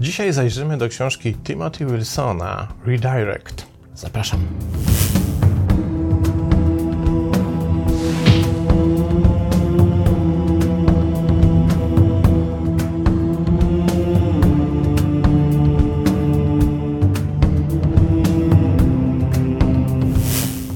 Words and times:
Dzisiaj 0.00 0.32
zajrzymy 0.32 0.78
do 0.78 0.88
książki 0.88 1.34
Timothy 1.34 1.86
Wilsona 1.86 2.68
Redirect. 2.86 3.66
Zapraszam. 3.94 4.46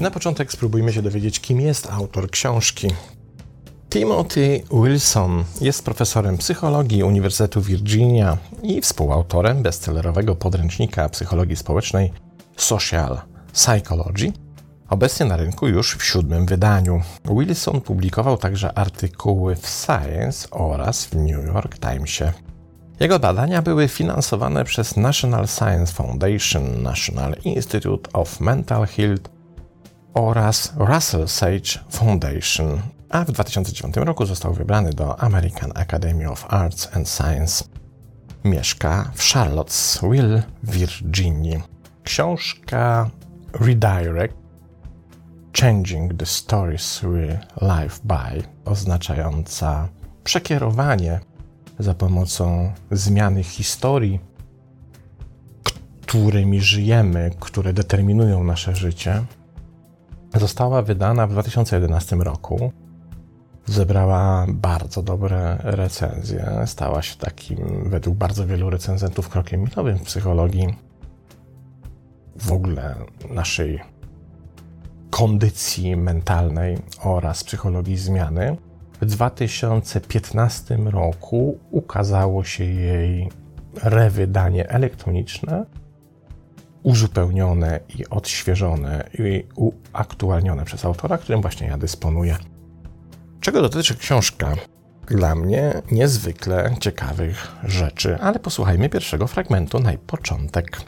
Na 0.00 0.10
początek 0.10 0.52
spróbujmy 0.52 0.92
się 0.92 1.02
dowiedzieć, 1.02 1.40
kim 1.40 1.60
jest 1.60 1.90
autor 1.90 2.30
książki. 2.30 2.88
Timothy 3.92 4.62
Wilson 4.70 5.44
jest 5.60 5.84
profesorem 5.84 6.38
psychologii 6.38 7.02
Uniwersytetu 7.02 7.60
Virginia 7.60 8.38
i 8.62 8.80
współautorem 8.80 9.62
bestsellerowego 9.62 10.36
podręcznika 10.36 11.08
psychologii 11.08 11.56
społecznej 11.56 12.12
Social 12.56 13.20
Psychology, 13.52 14.32
obecnie 14.88 15.26
na 15.26 15.36
rynku 15.36 15.68
już 15.68 15.96
w 15.96 16.04
siódmym 16.04 16.46
wydaniu. 16.46 17.02
Wilson 17.24 17.80
publikował 17.80 18.36
także 18.36 18.78
artykuły 18.78 19.56
w 19.56 19.66
Science 19.66 20.50
oraz 20.50 21.04
w 21.04 21.14
New 21.14 21.46
York 21.46 21.78
Timesie. 21.78 22.32
Jego 23.00 23.18
badania 23.18 23.62
były 23.62 23.88
finansowane 23.88 24.64
przez 24.64 24.96
National 24.96 25.48
Science 25.48 25.92
Foundation, 25.92 26.82
National 26.82 27.36
Institute 27.44 28.10
of 28.12 28.40
Mental 28.40 28.86
Health 28.86 29.30
oraz 30.14 30.72
Russell 30.76 31.28
Sage 31.28 31.78
Foundation, 31.90 32.82
a 33.12 33.24
w 33.24 33.32
2009 33.32 33.96
roku 33.96 34.26
został 34.26 34.54
wybrany 34.54 34.90
do 34.90 35.20
American 35.20 35.72
Academy 35.74 36.30
of 36.30 36.46
Arts 36.48 36.96
and 36.96 37.08
Science. 37.08 37.64
Mieszka 38.44 39.10
w 39.14 39.22
Charlottesville, 39.22 40.42
Virginia. 40.62 41.60
Książka 42.04 43.10
Redirect 43.52 44.34
Changing 45.60 46.14
the 46.14 46.26
Stories 46.26 47.00
We 47.02 47.38
Live 47.60 48.00
By, 48.04 48.42
oznaczająca 48.64 49.88
przekierowanie 50.24 51.20
za 51.78 51.94
pomocą 51.94 52.72
zmiany 52.90 53.42
historii, 53.42 54.20
którymi 56.02 56.60
żyjemy, 56.60 57.30
które 57.40 57.72
determinują 57.72 58.44
nasze 58.44 58.76
życie, 58.76 59.24
została 60.34 60.82
wydana 60.82 61.26
w 61.26 61.30
2011 61.30 62.16
roku. 62.16 62.72
Zebrała 63.66 64.46
bardzo 64.48 65.02
dobre 65.02 65.56
recenzje. 65.60 66.62
Stała 66.66 67.02
się 67.02 67.16
takim, 67.16 67.90
według 67.90 68.16
bardzo 68.16 68.46
wielu 68.46 68.70
recenzentów, 68.70 69.28
krokiem 69.28 69.60
milowym 69.60 69.98
w 69.98 70.02
psychologii 70.02 70.74
w 72.36 72.52
ogóle 72.52 72.94
naszej 73.30 73.80
kondycji 75.10 75.96
mentalnej 75.96 76.78
oraz 77.02 77.44
psychologii 77.44 77.96
zmiany. 77.96 78.56
W 79.00 79.06
2015 79.06 80.76
roku 80.76 81.58
ukazało 81.70 82.44
się 82.44 82.64
jej 82.64 83.28
rewydanie 83.82 84.68
elektroniczne, 84.68 85.66
uzupełnione 86.82 87.80
i 87.98 88.08
odświeżone 88.08 89.08
i 89.18 89.44
uaktualnione 89.56 90.64
przez 90.64 90.84
autora, 90.84 91.18
którym 91.18 91.42
właśnie 91.42 91.66
ja 91.66 91.78
dysponuję. 91.78 92.36
Czego 93.42 93.62
dotyczy 93.62 93.96
książka? 93.96 94.54
Dla 95.06 95.34
mnie 95.34 95.82
niezwykle 95.92 96.74
ciekawych 96.80 97.52
rzeczy, 97.64 98.18
ale 98.20 98.38
posłuchajmy 98.38 98.88
pierwszego 98.88 99.26
fragmentu 99.26 99.78
na 99.80 99.92
początek. 100.06 100.80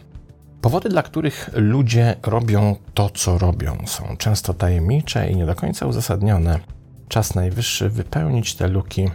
Powody, 0.61 0.89
dla 0.89 1.03
których 1.03 1.51
ludzie 1.55 2.17
robią 2.23 2.77
to, 2.95 3.11
co 3.11 3.39
robią, 3.39 3.79
są 3.87 4.17
często 4.17 4.55
tajemnicze 4.55 5.31
i 5.31 5.37
nie 5.37 5.47
do 5.47 5.55
końca 5.55 5.87
uzasadnione. 5.87 6.61
Czas 7.09 7.35
najwyższy 7.35 7.89
wypełnić 7.89 8.55
te 8.55 8.69
luki. 8.69 9.11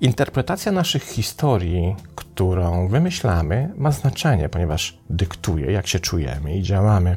Interpretacja 0.00 0.72
naszych 0.72 1.02
historii, 1.02 1.96
którą 2.14 2.88
wymyślamy, 2.88 3.72
ma 3.76 3.90
znaczenie, 3.90 4.48
ponieważ 4.48 4.98
dyktuje, 5.10 5.72
jak 5.72 5.86
się 5.86 6.00
czujemy 6.00 6.56
i 6.56 6.62
działamy. 6.62 7.16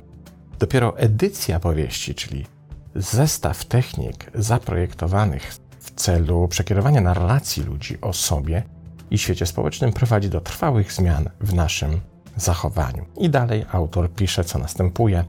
Dopiero 0.59 0.97
edycja 0.97 1.59
powieści, 1.59 2.15
czyli 2.15 2.56
zestaw 2.97 3.65
technik 3.65 4.31
zaprojektowanych 4.35 5.53
w 5.79 5.91
celu 5.91 6.47
przekierowania 6.47 7.01
narracji 7.01 7.63
ludzi 7.63 8.01
o 8.01 8.13
sobie 8.13 8.63
i 9.11 9.17
świecie 9.17 9.45
społecznym, 9.45 9.93
prowadzi 9.93 10.29
do 10.29 10.41
trwałych 10.41 10.93
zmian 10.93 11.29
w 11.41 11.53
naszym 11.53 11.99
zachowaniu. 12.37 13.05
I 13.17 13.29
dalej 13.29 13.65
autor 13.71 14.11
pisze, 14.13 14.43
co 14.43 14.59
następuje. 14.59 15.23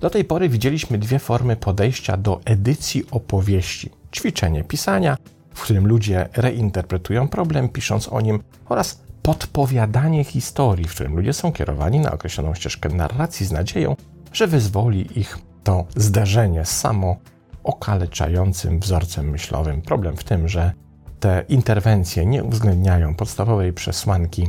Do 0.00 0.10
tej 0.10 0.24
pory 0.24 0.48
widzieliśmy 0.48 0.98
dwie 0.98 1.18
formy 1.18 1.56
podejścia 1.56 2.16
do 2.16 2.40
edycji 2.44 3.04
opowieści: 3.10 3.90
ćwiczenie 4.12 4.64
pisania, 4.64 5.16
w 5.54 5.62
którym 5.62 5.86
ludzie 5.86 6.28
reinterpretują 6.36 7.28
problem, 7.28 7.68
pisząc 7.68 8.08
o 8.08 8.20
nim, 8.20 8.42
oraz 8.68 9.00
podpowiadanie 9.22 10.24
historii, 10.24 10.88
w 10.88 10.94
którym 10.94 11.16
ludzie 11.16 11.32
są 11.32 11.52
kierowani 11.52 12.00
na 12.00 12.12
określoną 12.12 12.54
ścieżkę 12.54 12.88
narracji 12.88 13.46
z 13.46 13.52
nadzieją, 13.52 13.96
że 14.32 14.46
wyzwoli 14.46 15.20
ich 15.20 15.38
to 15.64 15.84
zderzenie 15.96 16.64
samo 16.64 17.16
okaleczającym 17.64 18.80
wzorcem 18.80 19.30
myślowym. 19.30 19.82
Problem 19.82 20.16
w 20.16 20.24
tym, 20.24 20.48
że 20.48 20.72
te 21.20 21.44
interwencje 21.48 22.26
nie 22.26 22.44
uwzględniają 22.44 23.14
podstawowej 23.14 23.72
przesłanki 23.72 24.48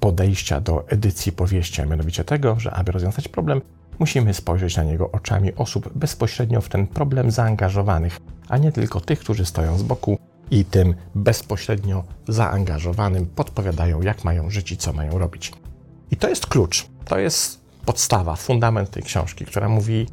podejścia 0.00 0.60
do 0.60 0.88
edycji 0.88 1.32
powieści, 1.32 1.82
a 1.82 1.86
mianowicie 1.86 2.24
tego, 2.24 2.60
że 2.60 2.70
aby 2.70 2.92
rozwiązać 2.92 3.28
problem, 3.28 3.60
musimy 3.98 4.34
spojrzeć 4.34 4.76
na 4.76 4.84
niego 4.84 5.10
oczami 5.12 5.54
osób 5.54 5.92
bezpośrednio 5.94 6.60
w 6.60 6.68
ten 6.68 6.86
problem 6.86 7.30
zaangażowanych, 7.30 8.20
a 8.48 8.58
nie 8.58 8.72
tylko 8.72 9.00
tych, 9.00 9.20
którzy 9.20 9.44
stoją 9.44 9.78
z 9.78 9.82
boku 9.82 10.18
i 10.50 10.64
tym 10.64 10.94
bezpośrednio 11.14 12.04
zaangażowanym 12.28 13.26
podpowiadają, 13.26 14.02
jak 14.02 14.24
mają 14.24 14.50
żyć 14.50 14.72
i 14.72 14.76
co 14.76 14.92
mają 14.92 15.18
robić. 15.18 15.52
I 16.10 16.16
to 16.16 16.28
jest 16.28 16.46
klucz, 16.46 16.86
to 17.04 17.18
jest 17.18 17.60
podstawa, 17.84 18.36
fundament 18.36 18.90
tej 18.90 19.02
książki, 19.02 19.44
która 19.44 19.68
mówi 19.68 20.06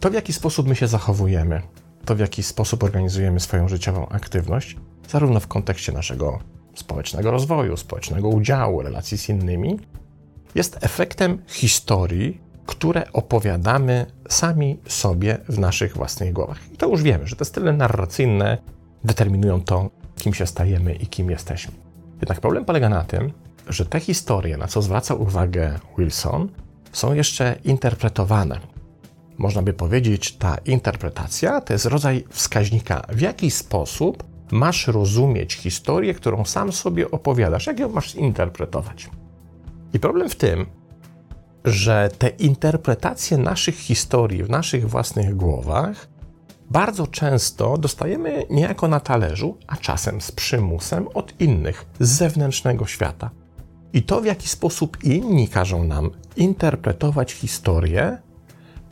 to, 0.00 0.10
w 0.10 0.14
jaki 0.14 0.32
sposób 0.32 0.68
my 0.68 0.76
się 0.76 0.88
zachowujemy, 0.88 1.62
to, 2.04 2.16
w 2.16 2.18
jaki 2.18 2.42
sposób 2.42 2.84
organizujemy 2.84 3.40
swoją 3.40 3.68
życiową 3.68 4.08
aktywność, 4.08 4.76
zarówno 5.08 5.40
w 5.40 5.46
kontekście 5.46 5.92
naszego 5.92 6.38
społecznego 6.74 7.30
rozwoju, 7.30 7.76
społecznego 7.76 8.28
udziału, 8.28 8.82
relacji 8.82 9.18
z 9.18 9.28
innymi, 9.28 9.78
jest 10.54 10.78
efektem 10.80 11.42
historii, 11.46 12.40
które 12.66 13.12
opowiadamy 13.12 14.06
sami 14.28 14.78
sobie 14.88 15.38
w 15.48 15.58
naszych 15.58 15.96
własnych 15.96 16.32
głowach. 16.32 16.58
I 16.72 16.76
to 16.76 16.88
już 16.88 17.02
wiemy, 17.02 17.26
że 17.26 17.36
te 17.36 17.44
style 17.44 17.72
narracyjne 17.72 18.58
determinują 19.04 19.62
to, 19.62 19.90
kim 20.16 20.34
się 20.34 20.46
stajemy 20.46 20.94
i 20.94 21.06
kim 21.06 21.30
jesteśmy. 21.30 21.72
Jednak 22.20 22.40
problem 22.40 22.64
polega 22.64 22.88
na 22.88 23.04
tym, 23.04 23.32
że 23.68 23.86
te 23.86 24.00
historie, 24.00 24.56
na 24.56 24.66
co 24.66 24.82
zwraca 24.82 25.14
uwagę 25.14 25.78
Wilson, 25.98 26.48
są 26.92 27.14
jeszcze 27.14 27.56
interpretowane. 27.64 28.60
Można 29.40 29.62
by 29.62 29.72
powiedzieć, 29.72 30.36
ta 30.36 30.56
interpretacja 30.64 31.60
to 31.60 31.72
jest 31.72 31.86
rodzaj 31.86 32.24
wskaźnika, 32.30 33.02
w 33.08 33.20
jaki 33.20 33.50
sposób 33.50 34.24
masz 34.50 34.86
rozumieć 34.86 35.54
historię, 35.54 36.14
którą 36.14 36.44
sam 36.44 36.72
sobie 36.72 37.10
opowiadasz, 37.10 37.66
jak 37.66 37.80
ją 37.80 37.88
masz 37.88 38.14
interpretować. 38.14 39.10
I 39.92 40.00
problem 40.00 40.28
w 40.28 40.36
tym, 40.36 40.66
że 41.64 42.10
te 42.18 42.28
interpretacje 42.28 43.38
naszych 43.38 43.76
historii 43.76 44.44
w 44.44 44.50
naszych 44.50 44.90
własnych 44.90 45.36
głowach 45.36 46.08
bardzo 46.70 47.06
często 47.06 47.78
dostajemy 47.78 48.46
niejako 48.50 48.88
na 48.88 49.00
talerzu, 49.00 49.56
a 49.66 49.76
czasem 49.76 50.20
z 50.20 50.32
przymusem 50.32 51.08
od 51.14 51.40
innych, 51.40 51.86
z 52.00 52.08
zewnętrznego 52.08 52.86
świata. 52.86 53.30
I 53.92 54.02
to, 54.02 54.20
w 54.20 54.24
jaki 54.24 54.48
sposób 54.48 55.04
inni 55.04 55.48
każą 55.48 55.84
nam 55.84 56.10
interpretować 56.36 57.32
historię, 57.32 58.18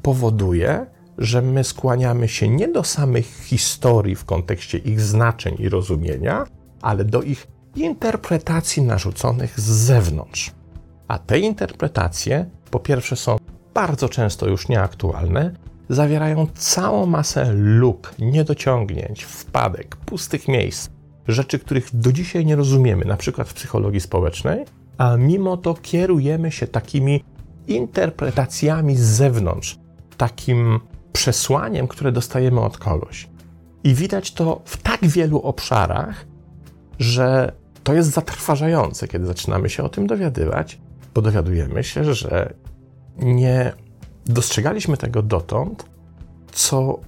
powoduje, 0.03 0.87
że 1.19 1.43
my 1.43 1.65
skłaniamy 1.65 2.29
się 2.29 2.49
nie 2.49 2.69
do 2.69 2.85
samych 2.85 3.27
historii 3.27 4.15
w 4.15 4.25
kontekście 4.25 4.79
ich 4.79 5.01
znaczeń 5.01 5.57
i 5.59 5.69
rozumienia, 5.69 6.47
ale 6.83 7.05
do 7.05 7.23
ich 7.23 7.47
interpretacji 7.77 8.83
narzuconych 8.83 9.61
z 9.61 9.65
zewnątrz. 9.65 10.51
A 11.09 11.19
te 11.19 11.39
interpretacje, 11.39 12.51
po 12.71 12.81
pierwsze, 12.81 13.17
są 13.17 13.37
bardzo 13.75 14.09
często 14.09 14.49
już 14.49 14.69
nieaktualne, 14.69 15.55
zawierają 15.89 16.47
całą 16.55 17.07
masę 17.07 17.53
luk, 17.53 18.15
niedociągnięć, 18.19 19.25
wpadek, 19.25 19.97
pustych 19.97 20.49
miejsc, 20.49 20.91
rzeczy, 21.29 21.59
których 21.59 21.97
do 21.97 22.13
dzisiaj 22.13 22.47
nie 22.47 22.57
rozumiemy, 22.57 23.05
na 23.05 23.17
przykład 23.17 23.49
w 23.49 23.55
psychologii 23.55 24.01
społecznej, 24.01 24.65
a 24.99 25.17
mimo 25.17 25.57
to 25.57 25.75
kierujemy 25.75 26.53
się 26.53 26.67
takimi 26.67 27.25
interpretacjami 27.67 28.97
z 28.97 29.01
zewnątrz, 29.01 29.79
takim 30.19 30.81
przesłaniem, 31.13 31.89
które 31.89 32.13
dostajemy 32.13 32.61
od 32.61 32.79
kogoś. 32.79 33.29
I 33.85 33.95
widać 33.95 34.33
to 34.33 34.61
w 34.65 34.77
tak 34.77 35.07
wielu 35.07 35.41
obszarach, 35.41 36.27
że 36.99 37.53
to 37.85 37.95
jest 37.95 38.11
zatrważające, 38.11 39.09
kiedy 39.09 39.27
zaczynamy 39.27 39.71
się 39.71 39.83
o 39.83 39.89
tym 39.89 40.07
dowiadywać, 40.07 40.81
bo 41.15 41.23
dowiadujemy 41.23 41.85
się, 41.85 42.15
że 42.15 42.55
nie 43.17 43.73
dostrzegaliśmy 44.27 44.97
tego 44.97 45.23
dotąd, 45.23 45.85
co 46.53 46.99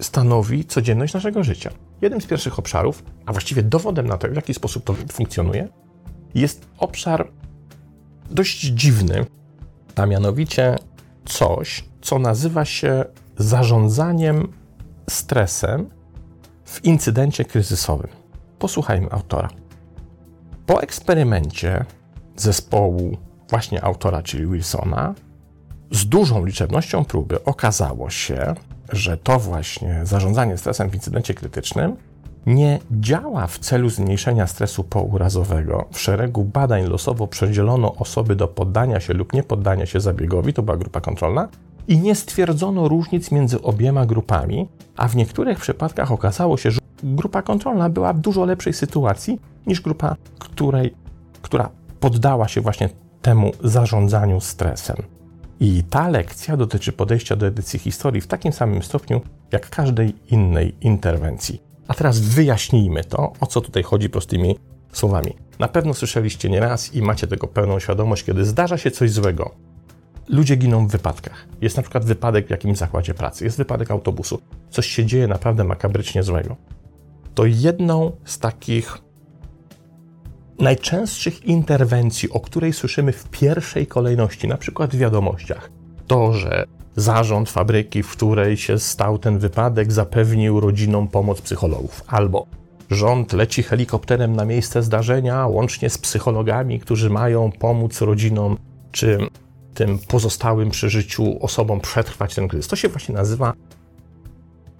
stanowi 0.00 0.64
codzienność 0.64 1.14
naszego 1.14 1.44
życia. 1.44 1.70
Jednym 2.02 2.20
z 2.20 2.26
pierwszych 2.26 2.58
obszarów, 2.58 3.02
a 3.26 3.32
właściwie 3.32 3.62
dowodem 3.62 4.06
na 4.06 4.18
to, 4.18 4.28
w 4.28 4.34
jaki 4.34 4.54
sposób 4.54 4.84
to 4.84 4.94
funkcjonuje, 5.12 5.68
jest 6.34 6.66
obszar 6.78 7.30
dość 8.30 8.60
dziwny, 8.60 9.26
a 9.96 10.06
mianowicie 10.06 10.76
coś, 11.28 11.84
co 12.00 12.18
nazywa 12.18 12.64
się 12.64 13.04
zarządzaniem 13.36 14.52
stresem 15.10 15.90
w 16.64 16.84
incydencie 16.84 17.44
kryzysowym. 17.44 18.08
Posłuchajmy 18.58 19.10
autora. 19.10 19.48
Po 20.66 20.82
eksperymencie 20.82 21.84
zespołu 22.36 23.16
właśnie 23.50 23.84
autora, 23.84 24.22
czyli 24.22 24.46
Wilsona, 24.46 25.14
z 25.90 26.06
dużą 26.06 26.44
liczebnością 26.44 27.04
próby 27.04 27.44
okazało 27.44 28.10
się, 28.10 28.54
że 28.92 29.16
to 29.16 29.38
właśnie 29.38 30.00
zarządzanie 30.04 30.58
stresem 30.58 30.90
w 30.90 30.94
incydencie 30.94 31.34
krytycznym 31.34 31.96
nie 32.46 32.78
działa 32.90 33.46
w 33.46 33.58
celu 33.58 33.88
zmniejszenia 33.88 34.46
stresu 34.46 34.84
pourazowego. 34.84 35.84
W 35.92 35.98
szeregu 36.00 36.44
badań 36.44 36.86
losowo 36.86 37.26
przedzielono 37.26 37.94
osoby 37.94 38.36
do 38.36 38.48
poddania 38.48 39.00
się 39.00 39.14
lub 39.14 39.32
nie 39.32 39.42
poddania 39.42 39.86
się 39.86 40.00
zabiegowi, 40.00 40.52
to 40.52 40.62
była 40.62 40.76
grupa 40.76 41.00
kontrolna, 41.00 41.48
i 41.88 41.98
nie 41.98 42.14
stwierdzono 42.14 42.88
różnic 42.88 43.30
między 43.30 43.62
obiema 43.62 44.06
grupami, 44.06 44.68
a 44.96 45.08
w 45.08 45.16
niektórych 45.16 45.58
przypadkach 45.58 46.12
okazało 46.12 46.56
się, 46.56 46.70
że 46.70 46.80
grupa 47.02 47.42
kontrolna 47.42 47.88
była 47.88 48.12
w 48.12 48.20
dużo 48.20 48.44
lepszej 48.44 48.72
sytuacji 48.72 49.40
niż 49.66 49.80
grupa, 49.80 50.16
której, 50.38 50.94
która 51.42 51.70
poddała 52.00 52.48
się 52.48 52.60
właśnie 52.60 52.88
temu 53.22 53.52
zarządzaniu 53.64 54.40
stresem. 54.40 54.96
I 55.60 55.82
ta 55.90 56.08
lekcja 56.08 56.56
dotyczy 56.56 56.92
podejścia 56.92 57.36
do 57.36 57.46
edycji 57.46 57.78
historii 57.78 58.20
w 58.20 58.26
takim 58.26 58.52
samym 58.52 58.82
stopniu 58.82 59.20
jak 59.52 59.70
każdej 59.70 60.14
innej 60.30 60.74
interwencji. 60.80 61.67
A 61.88 61.94
teraz 61.94 62.20
wyjaśnijmy 62.20 63.04
to, 63.04 63.32
o 63.40 63.46
co 63.46 63.60
tutaj 63.60 63.82
chodzi 63.82 64.10
prostymi 64.10 64.58
słowami. 64.92 65.34
Na 65.58 65.68
pewno 65.68 65.94
słyszeliście 65.94 66.48
nieraz 66.48 66.94
i 66.94 67.02
macie 67.02 67.26
tego 67.26 67.46
pełną 67.46 67.78
świadomość, 67.78 68.24
kiedy 68.24 68.44
zdarza 68.44 68.78
się 68.78 68.90
coś 68.90 69.10
złego. 69.10 69.50
Ludzie 70.28 70.56
giną 70.56 70.86
w 70.86 70.90
wypadkach. 70.90 71.46
Jest 71.60 71.76
na 71.76 71.82
przykład 71.82 72.04
wypadek 72.04 72.46
w 72.46 72.50
jakimś 72.50 72.78
zakładzie 72.78 73.14
pracy, 73.14 73.44
jest 73.44 73.58
wypadek 73.58 73.90
autobusu. 73.90 74.40
Coś 74.70 74.86
się 74.86 75.06
dzieje 75.06 75.26
naprawdę 75.26 75.64
makabrycznie 75.64 76.22
złego. 76.22 76.56
To 77.34 77.46
jedną 77.46 78.12
z 78.24 78.38
takich 78.38 78.98
najczęstszych 80.58 81.44
interwencji, 81.44 82.30
o 82.30 82.40
której 82.40 82.72
słyszymy 82.72 83.12
w 83.12 83.28
pierwszej 83.30 83.86
kolejności, 83.86 84.48
na 84.48 84.56
przykład 84.56 84.90
w 84.94 84.98
wiadomościach, 84.98 85.70
to, 86.06 86.32
że 86.32 86.64
zarząd 87.00 87.50
fabryki, 87.50 88.02
w 88.02 88.10
której 88.10 88.56
się 88.56 88.78
stał 88.78 89.18
ten 89.18 89.38
wypadek, 89.38 89.92
zapewnił 89.92 90.60
rodzinom 90.60 91.08
pomoc 91.08 91.40
psychologów, 91.40 92.04
albo 92.06 92.46
rząd 92.90 93.32
leci 93.32 93.62
helikopterem 93.62 94.36
na 94.36 94.44
miejsce 94.44 94.82
zdarzenia, 94.82 95.46
łącznie 95.46 95.90
z 95.90 95.98
psychologami, 95.98 96.80
którzy 96.80 97.10
mają 97.10 97.52
pomóc 97.52 98.00
rodzinom 98.00 98.56
czy 98.92 99.18
tym 99.74 99.98
pozostałym 99.98 100.70
przy 100.70 100.90
życiu 100.90 101.44
osobom 101.44 101.80
przetrwać 101.80 102.34
ten 102.34 102.48
kryzys. 102.48 102.68
To 102.68 102.76
się 102.76 102.88
właśnie 102.88 103.14
nazywa 103.14 103.52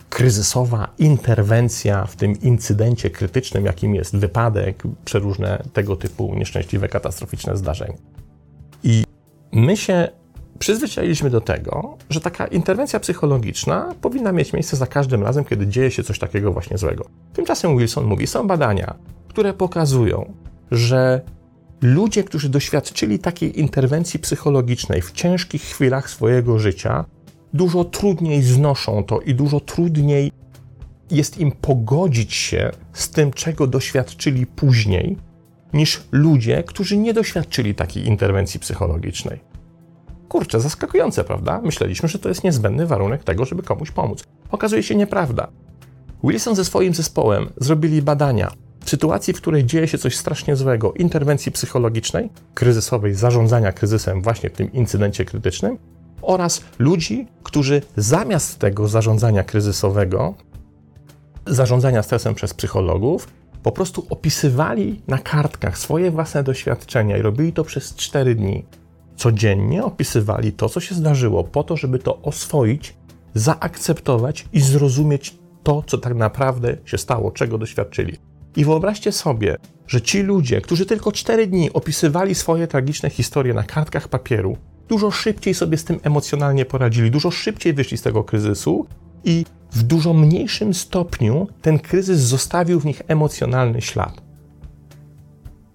kryzysowa 0.08 0.88
interwencja 0.98 2.06
w 2.06 2.16
tym 2.16 2.40
incydencie 2.40 3.10
krytycznym, 3.10 3.64
jakim 3.64 3.94
jest 3.94 4.16
wypadek, 4.16 4.82
przeróżne 5.04 5.62
tego 5.72 5.96
typu 5.96 6.34
nieszczęśliwe, 6.34 6.88
katastroficzne 6.88 7.56
zdarzenia. 7.56 7.96
I 8.82 9.04
my 9.52 9.76
się 9.76 10.08
przyzwyczailiśmy 10.58 11.30
do 11.30 11.40
tego, 11.40 11.96
że 12.10 12.20
taka 12.20 12.46
interwencja 12.46 13.00
psychologiczna 13.00 13.94
powinna 14.00 14.32
mieć 14.32 14.52
miejsce 14.52 14.76
za 14.76 14.86
każdym 14.86 15.22
razem, 15.22 15.44
kiedy 15.44 15.66
dzieje 15.66 15.90
się 15.90 16.02
coś 16.02 16.18
takiego 16.18 16.52
właśnie 16.52 16.78
złego. 16.78 17.04
Tymczasem 17.32 17.78
Wilson 17.78 18.04
mówi, 18.04 18.26
są 18.26 18.46
badania, 18.46 18.94
które 19.28 19.54
pokazują, 19.54 20.32
że 20.70 21.20
ludzie, 21.82 22.24
którzy 22.24 22.48
doświadczyli 22.48 23.18
takiej 23.18 23.60
interwencji 23.60 24.20
psychologicznej 24.20 25.02
w 25.02 25.12
ciężkich 25.12 25.62
chwilach 25.62 26.10
swojego 26.10 26.58
życia, 26.58 27.04
dużo 27.54 27.84
trudniej 27.84 28.42
znoszą 28.42 29.04
to 29.04 29.20
i 29.20 29.34
dużo 29.34 29.60
trudniej 29.60 30.32
jest 31.10 31.38
im 31.38 31.52
pogodzić 31.52 32.34
się 32.34 32.70
z 32.92 33.10
tym, 33.10 33.32
czego 33.32 33.66
doświadczyli 33.66 34.46
później, 34.46 35.16
niż 35.72 36.02
ludzie, 36.12 36.62
którzy 36.62 36.96
nie 36.96 37.14
doświadczyli 37.14 37.74
takiej 37.74 38.06
interwencji 38.06 38.60
psychologicznej. 38.60 39.40
Kurczę, 40.28 40.60
zaskakujące, 40.60 41.24
prawda? 41.24 41.60
Myśleliśmy, 41.64 42.08
że 42.08 42.18
to 42.18 42.28
jest 42.28 42.44
niezbędny 42.44 42.86
warunek 42.86 43.24
tego, 43.24 43.44
żeby 43.44 43.62
komuś 43.62 43.90
pomóc. 43.90 44.24
Okazuje 44.50 44.82
się 44.82 44.94
nieprawda. 44.94 45.48
Wilson 46.24 46.54
ze 46.54 46.64
swoim 46.64 46.94
zespołem 46.94 47.48
zrobili 47.56 48.02
badania 48.02 48.52
w 48.84 48.90
sytuacji, 48.90 49.34
w 49.34 49.36
której 49.36 49.64
dzieje 49.64 49.88
się 49.88 49.98
coś 49.98 50.16
strasznie 50.16 50.56
złego, 50.56 50.92
interwencji 50.92 51.52
psychologicznej, 51.52 52.30
kryzysowej, 52.54 53.14
zarządzania 53.14 53.72
kryzysem 53.72 54.22
właśnie 54.22 54.50
w 54.50 54.52
tym 54.52 54.72
incydencie 54.72 55.24
krytycznym, 55.24 55.78
oraz 56.22 56.60
ludzi, 56.78 57.26
którzy 57.42 57.82
zamiast 57.96 58.58
tego 58.58 58.88
zarządzania 58.88 59.44
kryzysowego, 59.44 60.34
zarządzania 61.46 62.02
stresem 62.02 62.34
przez 62.34 62.54
psychologów, 62.54 63.28
po 63.62 63.72
prostu 63.72 64.06
opisywali 64.10 65.02
na 65.06 65.18
kartkach 65.18 65.78
swoje 65.78 66.10
własne 66.10 66.42
doświadczenia 66.42 67.16
i 67.16 67.22
robili 67.22 67.52
to 67.52 67.64
przez 67.64 67.94
4 67.94 68.34
dni. 68.34 68.64
Codziennie 69.18 69.84
opisywali 69.84 70.52
to, 70.52 70.68
co 70.68 70.80
się 70.80 70.94
zdarzyło, 70.94 71.44
po 71.44 71.64
to, 71.64 71.76
żeby 71.76 71.98
to 71.98 72.22
oswoić, 72.22 72.94
zaakceptować 73.34 74.46
i 74.52 74.60
zrozumieć 74.60 75.38
to, 75.62 75.82
co 75.86 75.98
tak 75.98 76.14
naprawdę 76.14 76.76
się 76.84 76.98
stało, 76.98 77.30
czego 77.30 77.58
doświadczyli. 77.58 78.16
I 78.56 78.64
wyobraźcie 78.64 79.12
sobie, 79.12 79.56
że 79.86 80.00
ci 80.00 80.22
ludzie, 80.22 80.60
którzy 80.60 80.86
tylko 80.86 81.12
4 81.12 81.46
dni 81.46 81.72
opisywali 81.72 82.34
swoje 82.34 82.66
tragiczne 82.66 83.10
historie 83.10 83.54
na 83.54 83.62
kartkach 83.62 84.08
papieru, 84.08 84.56
dużo 84.88 85.10
szybciej 85.10 85.54
sobie 85.54 85.76
z 85.76 85.84
tym 85.84 86.00
emocjonalnie 86.02 86.64
poradzili, 86.64 87.10
dużo 87.10 87.30
szybciej 87.30 87.72
wyszli 87.72 87.98
z 87.98 88.02
tego 88.02 88.24
kryzysu 88.24 88.86
i 89.24 89.44
w 89.72 89.82
dużo 89.82 90.14
mniejszym 90.14 90.74
stopniu 90.74 91.46
ten 91.62 91.78
kryzys 91.78 92.20
zostawił 92.20 92.80
w 92.80 92.86
nich 92.86 93.02
emocjonalny 93.08 93.80
ślad. 93.80 94.22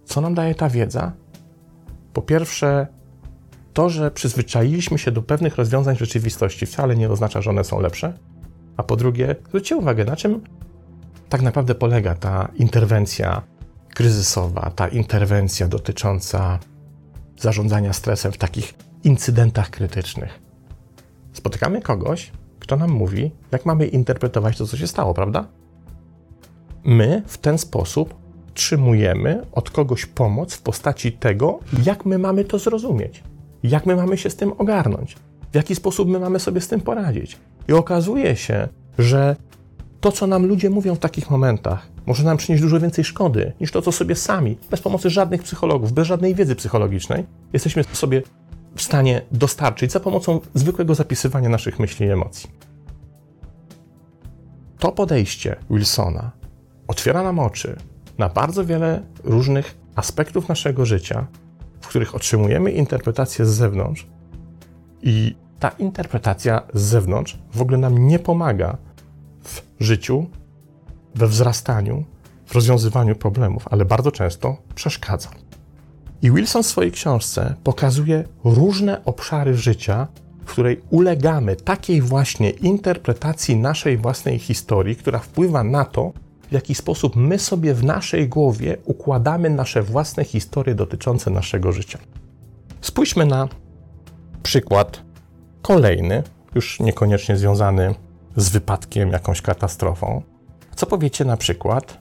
Co 0.06 0.22
nam 0.22 0.34
daje 0.34 0.56
ta 0.56 0.70
wiedza? 0.70 1.12
Po 2.14 2.22
pierwsze, 2.22 2.88
to, 3.74 3.90
że 3.90 4.12
przyzwyczailiśmy 4.12 4.98
się 4.98 5.12
do 5.12 5.22
pewnych 5.22 5.56
rozwiązań 5.56 5.96
rzeczywistości, 5.96 6.66
wcale 6.66 6.96
nie 6.96 7.10
oznacza, 7.10 7.42
że 7.42 7.50
one 7.50 7.64
są 7.64 7.80
lepsze. 7.80 8.14
A 8.78 8.84
po 8.84 8.96
drugie, 8.96 9.36
zwróćcie 9.48 9.78
uwagę, 9.78 10.06
na 10.06 10.16
czym 10.16 10.42
tak 11.30 11.42
naprawdę 11.42 11.76
polega 11.76 12.16
ta 12.16 12.50
interwencja 12.56 13.42
kryzysowa, 13.94 14.72
ta 14.76 14.88
interwencja 14.88 15.68
dotycząca 15.68 16.60
zarządzania 17.40 17.94
stresem 17.94 18.32
w 18.32 18.38
takich 18.38 18.74
incydentach 19.04 19.70
krytycznych. 19.70 20.40
Spotykamy 21.34 21.82
kogoś, 21.82 22.32
kto 22.60 22.76
nam 22.76 22.92
mówi, 22.92 23.32
jak 23.52 23.66
mamy 23.66 23.88
interpretować 23.88 24.58
to, 24.58 24.68
co 24.68 24.78
się 24.78 24.88
stało, 24.88 25.14
prawda? 25.14 25.48
My 26.84 27.24
w 27.28 27.38
ten 27.38 27.58
sposób 27.58 28.16
trzymujemy 28.54 29.46
od 29.52 29.70
kogoś 29.70 30.06
pomoc 30.06 30.54
w 30.54 30.62
postaci 30.62 31.12
tego, 31.12 31.60
jak 31.86 32.06
my 32.06 32.18
mamy 32.18 32.46
to 32.46 32.60
zrozumieć, 32.60 33.24
jak 33.70 33.86
my 33.86 33.96
mamy 33.96 34.18
się 34.18 34.30
z 34.30 34.36
tym 34.36 34.54
ogarnąć, 34.58 35.16
w 35.52 35.56
jaki 35.56 35.76
sposób 35.76 36.10
my 36.10 36.20
mamy 36.20 36.40
sobie 36.40 36.62
z 36.62 36.68
tym 36.68 36.82
poradzić. 36.82 37.38
I 37.68 37.74
okazuje 37.74 38.36
się, 38.36 38.68
że 38.98 39.36
to, 40.02 40.12
co 40.12 40.28
nam 40.28 40.46
ludzie 40.46 40.70
mówią 40.70 40.96
w 40.96 41.00
takich 41.00 41.30
momentach, 41.30 41.88
może 42.06 42.24
nam 42.24 42.38
przynieść 42.38 42.64
dużo 42.64 42.80
więcej 42.80 43.04
szkody 43.04 43.54
niż 43.62 43.72
to, 43.72 43.82
co 43.82 43.92
sobie 43.92 44.16
sami, 44.16 44.58
bez 44.72 44.82
pomocy 44.82 45.10
żadnych 45.10 45.44
psychologów, 45.44 45.92
bez 45.92 46.08
żadnej 46.08 46.36
wiedzy 46.36 46.56
psychologicznej, 46.56 47.26
jesteśmy 47.54 47.84
sobie 47.84 48.22
w 48.76 48.82
stanie 48.82 49.22
dostarczyć 49.32 49.92
za 49.92 50.00
pomocą 50.00 50.40
zwykłego 50.54 50.96
zapisywania 50.96 51.50
naszych 51.50 51.80
myśli 51.80 52.06
i 52.06 52.10
emocji. 52.10 52.50
To 54.80 54.92
podejście 54.92 55.56
Wilsona 55.70 56.32
otwiera 56.88 57.24
nam 57.24 57.40
oczy 57.40 57.76
na 58.18 58.30
bardzo 58.30 58.66
wiele 58.66 59.02
różnych 59.24 59.76
aspektów 59.96 60.50
naszego 60.50 60.86
życia, 60.86 61.28
w 61.84 61.88
których 61.88 62.16
otrzymujemy 62.16 62.72
interpretację 62.72 63.46
z 63.46 63.50
zewnątrz, 63.50 64.08
i 65.02 65.36
ta 65.60 65.70
interpretacja 65.70 66.62
z 66.74 66.82
zewnątrz 66.82 67.40
w 67.54 67.62
ogóle 67.62 67.78
nam 67.78 68.08
nie 68.08 68.20
pomaga 68.20 68.78
w 69.44 69.62
życiu, 69.80 70.26
we 71.16 71.28
wzrastaniu, 71.28 72.04
w 72.46 72.56
rozwiązywaniu 72.56 73.16
problemów, 73.16 73.68
ale 73.72 73.86
bardzo 73.86 74.12
często 74.12 74.58
przeszkadza. 74.76 75.30
I 76.22 76.32
Wilson 76.32 76.64
w 76.64 76.68
swojej 76.68 76.92
książce 76.92 77.56
pokazuje 77.64 78.24
różne 78.44 79.06
obszary 79.06 79.58
życia, 79.58 80.08
w 80.46 80.52
której 80.52 80.82
ulegamy 80.90 81.56
takiej 81.56 82.02
właśnie 82.02 82.50
interpretacji 82.50 83.56
naszej 83.56 83.98
własnej 83.98 84.40
historii, 84.40 84.96
która 84.96 85.20
wpływa 85.20 85.64
na 85.64 85.86
to, 85.86 86.14
w 86.54 86.56
jaki 86.56 86.76
sposób 86.76 87.16
my 87.16 87.40
sobie 87.40 87.74
w 87.74 87.84
naszej 87.84 88.30
głowie 88.30 88.78
układamy 88.86 89.50
nasze 89.50 89.82
własne 89.82 90.24
historie 90.24 90.76
dotyczące 90.76 91.32
naszego 91.32 91.72
życia. 91.72 92.00
Spójrzmy 92.82 93.26
na 93.26 93.48
przykład 94.44 95.02
kolejny, 95.62 96.24
już 96.56 96.80
niekoniecznie 96.80 97.38
związany 97.38 97.96
z 98.36 98.50
wypadkiem, 98.50 99.10
jakąś 99.10 99.42
katastrofą. 99.42 100.22
Co 100.76 100.86
powiecie 100.86 101.26
na 101.26 101.38
przykład 101.38 101.98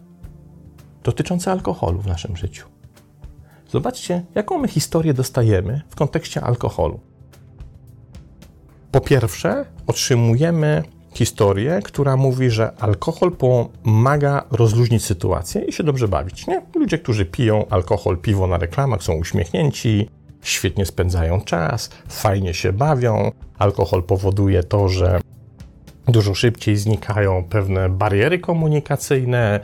dotyczący 1.05 1.51
alkoholu 1.51 2.01
w 2.01 2.07
naszym 2.07 2.37
życiu? 2.37 2.69
Zobaczcie, 3.71 4.25
jaką 4.35 4.59
my 4.59 4.69
historię 4.69 5.15
dostajemy 5.15 5.83
w 5.89 5.95
kontekście 5.95 6.41
alkoholu. 6.41 7.01
Po 8.91 9.01
pierwsze, 9.01 9.65
otrzymujemy 9.87 10.83
historię, 11.15 11.81
która 11.85 12.17
mówi, 12.17 12.51
że 12.51 12.73
alkohol 12.81 13.33
pomaga 13.33 14.45
rozluźnić 14.51 15.05
sytuację 15.05 15.65
i 15.65 15.73
się 15.73 15.83
dobrze 15.83 16.09
bawić. 16.09 16.47
Nie? 16.47 16.63
Ludzie, 16.75 16.99
którzy 16.99 17.27
piją 17.27 17.67
alkohol, 17.71 18.19
piwo 18.19 18.47
na 18.47 18.59
reklamach, 18.59 19.03
są 19.03 19.15
uśmiechnięci, 19.15 20.09
świetnie 20.43 20.87
spędzają 20.87 21.41
czas, 21.41 21.91
fajnie 22.09 22.55
się 22.55 22.73
bawią. 22.73 23.33
Alkohol 23.59 24.03
powoduje 24.03 24.63
to, 24.63 24.89
że 24.89 25.21
dużo 26.07 26.35
szybciej 26.35 26.77
znikają 26.77 27.45
pewne 27.45 27.89
bariery 27.89 28.39
komunikacyjne. 28.39 29.61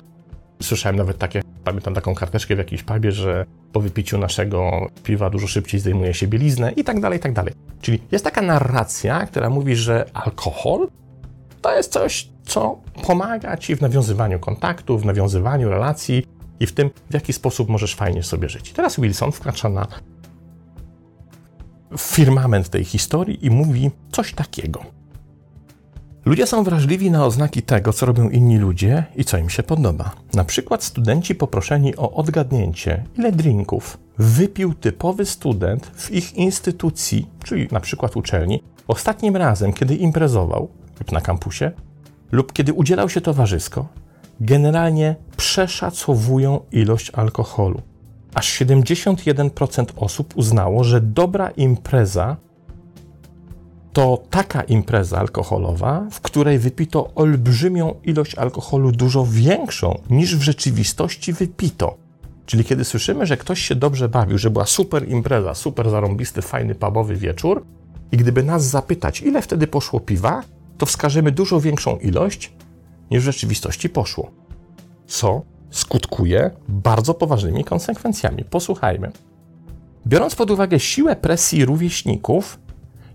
Słyszałem 0.62 0.96
nawet 0.96 1.18
takie, 1.18 1.42
pamiętam 1.64 1.94
taką 1.94 2.14
karteczkę 2.14 2.54
w 2.54 2.58
jakiejś 2.58 2.82
pubie, 2.82 3.12
że 3.12 3.46
po 3.72 3.80
wypiciu 3.80 4.18
naszego 4.18 4.86
piwa 5.04 5.30
dużo 5.30 5.46
szybciej 5.46 5.80
zdejmuje 5.80 6.14
się 6.14 6.26
bieliznę 6.26 6.72
i 6.72 6.84
tak 6.84 7.00
dalej, 7.00 7.18
i 7.18 7.22
tak 7.22 7.32
dalej. 7.32 7.54
Czyli 7.80 7.98
jest 8.12 8.24
taka 8.24 8.42
narracja, 8.42 9.26
która 9.26 9.50
mówi, 9.50 9.76
że 9.76 10.10
alkohol 10.14 10.88
to 11.60 11.76
jest 11.76 11.92
coś, 11.92 12.28
co 12.46 12.78
pomaga 13.06 13.56
ci 13.56 13.76
w 13.76 13.80
nawiązywaniu 13.80 14.38
kontaktów, 14.38 15.02
w 15.02 15.04
nawiązywaniu 15.04 15.68
relacji 15.68 16.26
i 16.60 16.66
w 16.66 16.72
tym, 16.72 16.90
w 17.10 17.14
jaki 17.14 17.32
sposób 17.32 17.68
możesz 17.68 17.94
fajnie 17.94 18.22
sobie 18.22 18.48
żyć. 18.48 18.72
Teraz 18.72 19.00
Wilson 19.00 19.32
wkracza 19.32 19.68
na 19.68 19.86
firmament 21.98 22.68
tej 22.68 22.84
historii 22.84 23.46
i 23.46 23.50
mówi 23.50 23.90
coś 24.12 24.34
takiego. 24.34 24.98
Ludzie 26.24 26.46
są 26.46 26.64
wrażliwi 26.64 27.10
na 27.10 27.24
oznaki 27.24 27.62
tego, 27.62 27.92
co 27.92 28.06
robią 28.06 28.30
inni 28.30 28.58
ludzie 28.58 29.04
i 29.16 29.24
co 29.24 29.38
im 29.38 29.50
się 29.50 29.62
podoba. 29.62 30.10
Na 30.34 30.44
przykład 30.44 30.84
studenci 30.84 31.34
poproszeni 31.34 31.96
o 31.96 32.12
odgadnięcie, 32.12 33.04
ile 33.18 33.32
drinków 33.32 33.98
wypił 34.18 34.74
typowy 34.74 35.26
student 35.26 35.86
w 35.86 36.10
ich 36.10 36.34
instytucji, 36.34 37.26
czyli 37.44 37.68
na 37.72 37.80
przykład 37.80 38.16
uczelni, 38.16 38.62
ostatnim 38.88 39.36
razem, 39.36 39.72
kiedy 39.72 39.94
imprezował 39.94 40.68
lub 41.00 41.12
na 41.12 41.20
kampusie, 41.20 41.70
lub 42.32 42.52
kiedy 42.52 42.72
udzielał 42.72 43.08
się 43.08 43.20
towarzysko, 43.20 43.88
generalnie 44.40 45.16
przeszacowują 45.36 46.60
ilość 46.72 47.10
alkoholu. 47.10 47.82
Aż 48.34 48.60
71% 48.60 49.84
osób 49.96 50.36
uznało, 50.36 50.84
że 50.84 51.00
dobra 51.00 51.50
impreza 51.50 52.36
to 53.92 54.22
taka 54.30 54.62
impreza 54.62 55.18
alkoholowa, 55.18 56.06
w 56.10 56.20
której 56.20 56.58
wypito 56.58 57.14
olbrzymią 57.14 57.94
ilość 58.04 58.34
alkoholu, 58.34 58.92
dużo 58.92 59.26
większą 59.26 60.00
niż 60.10 60.36
w 60.36 60.42
rzeczywistości 60.42 61.32
wypito. 61.32 61.96
Czyli 62.46 62.64
kiedy 62.64 62.84
słyszymy, 62.84 63.26
że 63.26 63.36
ktoś 63.36 63.60
się 63.60 63.74
dobrze 63.74 64.08
bawił, 64.08 64.38
że 64.38 64.50
była 64.50 64.66
super 64.66 65.08
impreza, 65.08 65.54
super 65.54 65.90
zarąbisty, 65.90 66.42
fajny 66.42 66.74
pubowy 66.74 67.16
wieczór, 67.16 67.64
i 68.12 68.16
gdyby 68.16 68.42
nas 68.42 68.64
zapytać, 68.64 69.20
ile 69.20 69.42
wtedy 69.42 69.66
poszło 69.66 70.00
piwa, 70.00 70.42
to 70.78 70.86
wskażemy 70.86 71.32
dużo 71.32 71.60
większą 71.60 71.96
ilość 71.96 72.52
niż 73.10 73.22
w 73.22 73.24
rzeczywistości 73.24 73.88
poszło. 73.88 74.30
Co 75.06 75.42
skutkuje 75.70 76.50
bardzo 76.68 77.14
poważnymi 77.14 77.64
konsekwencjami. 77.64 78.44
Posłuchajmy. 78.44 79.12
Biorąc 80.06 80.34
pod 80.34 80.50
uwagę 80.50 80.80
siłę 80.80 81.16
presji 81.16 81.64
rówieśników, 81.64 82.58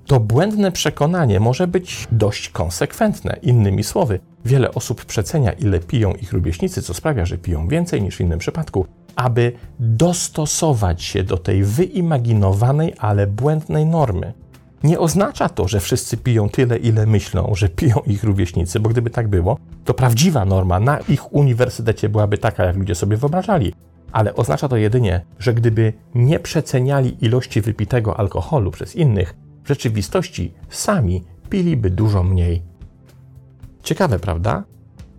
to 0.06 0.20
błędne 0.20 0.72
przekonanie 0.72 1.40
może 1.40 1.68
być 1.68 2.08
dość 2.12 2.50
konsekwentne. 2.50 3.40
Innymi 3.42 3.84
słowy, 3.84 4.20
wiele 4.46 4.74
osób 4.74 5.06
przecenia, 5.06 5.52
ile 5.52 5.80
piją 5.80 6.14
ich 6.14 6.34
rówieśnicy, 6.34 6.82
co 6.82 6.94
sprawia, 6.94 7.26
że 7.26 7.38
piją 7.38 7.68
więcej 7.68 8.02
niż 8.02 8.16
w 8.16 8.22
innym 8.22 8.40
przypadku, 8.40 8.86
aby 9.16 9.52
dostosować 9.80 11.04
się 11.04 11.24
do 11.24 11.38
tej 11.38 11.64
wyimaginowanej, 11.64 12.94
ale 12.98 13.28
błędnej 13.28 13.86
normy. 13.86 14.34
Nie 14.84 15.00
oznacza 15.00 15.50
to, 15.50 15.68
że 15.68 15.80
wszyscy 15.80 16.18
piją 16.18 16.50
tyle, 16.50 16.78
ile 16.78 17.06
myślą, 17.06 17.52
że 17.56 17.70
piją 17.70 17.96
ich 18.08 18.24
rówieśnicy, 18.24 18.80
bo 18.80 18.90
gdyby 18.90 19.10
tak 19.10 19.28
było, 19.28 19.58
to 19.86 19.94
prawdziwa 19.94 20.46
norma 20.46 20.80
na 20.80 21.00
ich 21.00 21.34
uniwersytecie 21.34 22.10
byłaby 22.10 22.38
taka, 22.38 22.66
jak 22.66 22.76
ludzie 22.76 22.96
sobie 22.96 23.18
wyobrażali. 23.18 23.74
Ale 24.12 24.36
oznacza 24.36 24.68
to 24.68 24.78
jedynie, 24.78 25.26
że 25.40 25.54
gdyby 25.54 25.94
nie 26.16 26.40
przeceniali 26.40 27.26
ilości 27.26 27.62
wypitego 27.62 28.20
alkoholu 28.20 28.72
przez 28.72 28.96
innych, 28.96 29.36
w 29.64 29.68
rzeczywistości 29.68 30.54
sami 30.70 31.24
piliby 31.50 31.90
dużo 31.90 32.24
mniej. 32.24 32.62
Ciekawe, 33.84 34.20
prawda? 34.20 34.64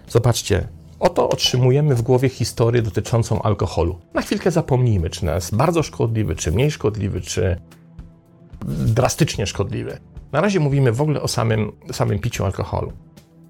Zobaczcie, 0.08 0.68
oto 1.00 1.28
otrzymujemy 1.28 1.94
w 1.94 2.02
głowie 2.02 2.28
historię 2.28 2.82
dotyczącą 2.82 3.42
alkoholu. 3.42 3.98
Na 4.14 4.22
chwilkę 4.22 4.50
zapomnijmy, 4.50 5.10
czy 5.10 5.24
nas 5.24 5.50
bardzo 5.50 5.82
szkodliwy, 5.82 6.36
czy 6.36 6.52
mniej 6.52 6.70
szkodliwy, 6.70 7.20
czy 7.20 7.56
drastycznie 8.68 9.46
szkodliwy. 9.46 9.98
Na 10.32 10.40
razie 10.40 10.60
mówimy 10.60 10.92
w 10.92 11.00
ogóle 11.00 11.22
o 11.22 11.28
samym, 11.28 11.72
samym 11.92 12.18
piciu 12.18 12.44
alkoholu. 12.44 12.92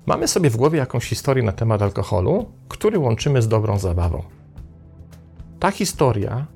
Mamy 0.07 0.29
sobie 0.29 0.51
w 0.51 0.57
głowie 0.57 0.79
jakąś 0.79 1.05
historię 1.05 1.43
na 1.43 1.53
temat 1.53 1.83
alkoholu, 1.83 2.47
który 2.69 2.99
łączymy 2.99 3.43
z 3.43 3.49
dobrą 3.49 3.79
zabawą. 3.79 4.23
Ta 5.61 5.71
historia 5.71 6.47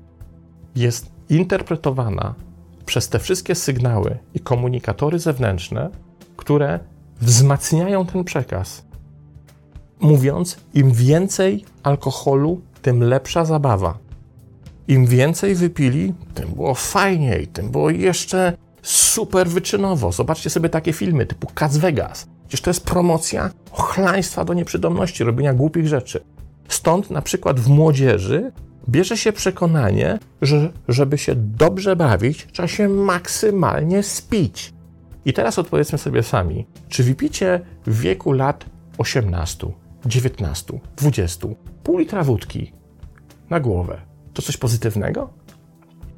jest 0.75 1.11
interpretowana 1.29 2.35
przez 2.85 3.09
te 3.09 3.19
wszystkie 3.19 3.55
sygnały 3.55 4.17
i 4.33 4.39
komunikatory 4.39 5.19
zewnętrzne, 5.19 5.89
które 6.37 6.79
wzmacniają 7.21 8.05
ten 8.05 8.23
przekaz. 8.23 8.85
Mówiąc, 9.99 10.57
im 10.73 10.91
więcej 10.91 11.65
alkoholu, 11.83 12.61
tym 12.81 13.03
lepsza 13.03 13.45
zabawa. 13.45 13.97
Im 14.89 15.05
więcej 15.05 15.55
wypili, 15.55 16.13
tym 16.33 16.49
było 16.49 16.73
fajniej, 16.73 17.47
tym 17.47 17.69
było 17.69 17.89
jeszcze 17.89 18.53
super 18.81 19.47
wyczynowo. 19.47 20.11
Zobaczcie 20.11 20.49
sobie 20.49 20.69
takie 20.69 20.93
filmy 20.93 21.25
typu 21.25 21.47
Cats 21.55 21.77
Vegas. 21.77 22.27
Przecież 22.47 22.61
to 22.61 22.69
jest 22.69 22.85
promocja 22.85 23.49
ochlaństwa 23.71 24.45
do 24.45 24.53
nieprzydomności, 24.53 25.23
robienia 25.23 25.53
głupich 25.53 25.87
rzeczy. 25.87 26.23
Stąd 26.67 27.09
na 27.09 27.21
przykład 27.21 27.59
w 27.59 27.67
młodzieży 27.67 28.51
bierze 28.89 29.17
się 29.17 29.33
przekonanie, 29.33 30.19
że 30.41 30.71
żeby 30.87 31.17
się 31.17 31.35
dobrze 31.35 31.95
bawić, 31.95 32.47
trzeba 32.51 32.67
się 32.67 32.89
maksymalnie 32.89 34.03
spić. 34.03 34.73
I 35.25 35.33
teraz 35.33 35.59
odpowiedzmy 35.59 35.97
sobie 35.97 36.23
sami, 36.23 36.65
czy 36.87 37.03
wypicie 37.03 37.59
w 37.85 38.01
wieku 38.01 38.31
lat 38.31 38.65
18, 38.97 39.67
19, 40.05 40.79
20 40.97 41.47
pół 41.83 41.97
litra 41.97 42.23
wódki 42.23 42.73
na 43.49 43.59
głowę 43.59 44.08
to 44.39 44.45
coś 44.45 44.57
pozytywnego? 44.57 45.29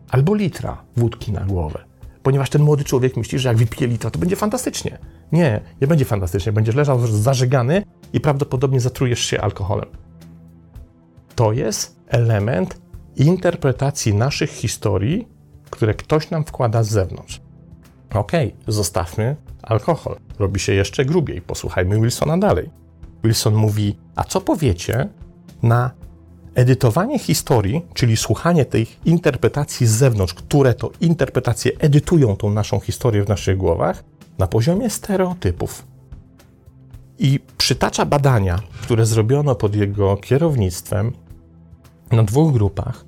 Albo 0.09 0.35
litra 0.35 0.83
wódki 0.95 1.31
na 1.31 1.45
głowę. 1.45 1.79
Ponieważ 2.23 2.49
ten 2.49 2.61
młody 2.61 2.83
człowiek 2.83 3.17
myśli, 3.17 3.39
że 3.39 3.49
jak 3.49 3.57
wypije 3.57 3.87
litra, 3.87 4.11
to 4.11 4.19
będzie 4.19 4.35
fantastycznie. 4.35 4.97
Nie, 5.31 5.61
nie 5.81 5.87
będzie 5.87 6.05
fantastycznie. 6.05 6.51
Będziesz 6.51 6.75
leżał 6.75 7.07
zażegany 7.07 7.83
i 8.13 8.19
prawdopodobnie 8.19 8.79
zatrujesz 8.79 9.19
się 9.19 9.41
alkoholem. 9.41 9.89
To 11.35 11.51
jest 11.51 11.99
element 12.07 12.81
interpretacji 13.15 14.13
naszych 14.13 14.49
historii, 14.49 15.27
które 15.69 15.93
ktoś 15.93 16.29
nam 16.29 16.43
wkłada 16.43 16.83
z 16.83 16.89
zewnątrz. 16.89 17.41
Okej, 18.13 18.47
okay, 18.47 18.73
zostawmy 18.73 19.35
alkohol. 19.63 20.15
Robi 20.39 20.59
się 20.59 20.73
jeszcze 20.73 21.05
grubiej. 21.05 21.41
Posłuchajmy 21.41 22.01
Wilsona 22.01 22.37
dalej. 22.37 22.69
Wilson 23.23 23.55
mówi: 23.55 23.97
A 24.15 24.23
co 24.23 24.41
powiecie 24.41 25.09
na 25.63 25.91
edytowanie 26.55 27.19
historii, 27.19 27.85
czyli 27.93 28.17
słuchanie 28.17 28.65
tej 28.65 28.87
interpretacji 29.05 29.87
z 29.87 29.91
zewnątrz, 29.91 30.33
które 30.33 30.73
to 30.73 30.91
interpretacje 31.01 31.71
edytują 31.79 32.35
tą 32.35 32.49
naszą 32.49 32.79
historię 32.79 33.23
w 33.23 33.29
naszych 33.29 33.57
głowach, 33.57 34.03
na 34.37 34.47
poziomie 34.47 34.89
stereotypów? 34.89 35.87
I 37.19 37.39
przytacza 37.57 38.05
badania, 38.05 38.59
które 38.81 39.05
zrobiono 39.05 39.55
pod 39.55 39.75
jego 39.75 40.17
kierownictwem 40.17 41.11
na 42.11 42.23
dwóch 42.23 42.53
grupach. 42.53 43.05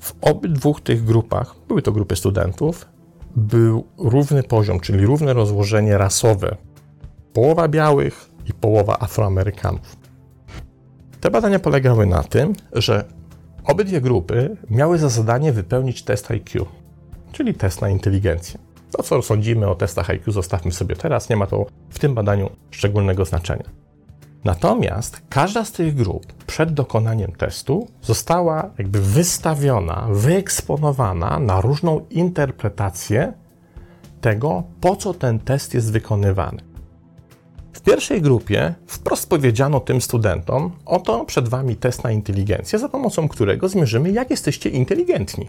W 0.00 0.14
obydwu 0.20 0.74
tych 0.74 1.04
grupach, 1.04 1.54
były 1.68 1.82
to 1.82 1.92
grupy 1.92 2.16
studentów, 2.16 2.88
był 3.36 3.84
równy 3.98 4.42
poziom, 4.42 4.80
czyli 4.80 5.06
równe 5.06 5.32
rozłożenie 5.32 5.98
rasowe. 5.98 6.56
Połowa 7.32 7.68
białych 7.68 8.30
i 8.46 8.52
połowa 8.52 8.98
Afroamerykanów. 9.00 9.99
Te 11.20 11.30
badania 11.30 11.58
polegały 11.58 12.06
na 12.06 12.22
tym, 12.22 12.52
że 12.72 13.04
obydwie 13.64 14.00
grupy 14.00 14.56
miały 14.70 14.98
za 14.98 15.08
zadanie 15.08 15.52
wypełnić 15.52 16.02
test 16.02 16.30
IQ, 16.30 16.66
czyli 17.32 17.54
test 17.54 17.80
na 17.80 17.88
inteligencję. 17.88 18.60
To, 18.92 19.02
co 19.02 19.22
sądzimy 19.22 19.68
o 19.68 19.74
testach 19.74 20.10
IQ, 20.10 20.32
zostawmy 20.32 20.72
sobie 20.72 20.96
teraz, 20.96 21.28
nie 21.28 21.36
ma 21.36 21.46
to 21.46 21.66
w 21.90 21.98
tym 21.98 22.14
badaniu 22.14 22.50
szczególnego 22.70 23.24
znaczenia. 23.24 23.64
Natomiast 24.44 25.22
każda 25.28 25.64
z 25.64 25.72
tych 25.72 25.94
grup 25.94 26.32
przed 26.46 26.72
dokonaniem 26.72 27.32
testu 27.32 27.88
została 28.02 28.70
jakby 28.78 29.00
wystawiona, 29.00 30.06
wyeksponowana 30.10 31.38
na 31.38 31.60
różną 31.60 32.06
interpretację 32.10 33.32
tego, 34.20 34.62
po 34.80 34.96
co 34.96 35.14
ten 35.14 35.38
test 35.38 35.74
jest 35.74 35.92
wykonywany. 35.92 36.69
W 37.72 37.80
pierwszej 37.80 38.22
grupie 38.22 38.74
wprost 38.86 39.28
powiedziano 39.28 39.80
tym 39.80 40.00
studentom: 40.00 40.70
Oto 40.86 41.24
przed 41.24 41.48
wami 41.48 41.76
test 41.76 42.04
na 42.04 42.10
inteligencję, 42.10 42.78
za 42.78 42.88
pomocą 42.88 43.28
którego 43.28 43.68
zmierzymy, 43.68 44.10
jak 44.10 44.30
jesteście 44.30 44.70
inteligentni. 44.70 45.48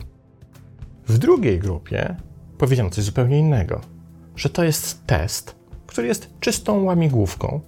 W 1.08 1.18
drugiej 1.18 1.60
grupie 1.60 2.16
powiedziano 2.58 2.90
coś 2.90 3.04
zupełnie 3.04 3.40
innego, 3.40 3.82
że 4.36 4.50
to 4.50 4.64
jest 4.64 5.06
test, 5.06 5.56
który 5.88 6.08
jest 6.08 6.30
czystą 6.40 6.84
łamigłówką, 6.84 7.62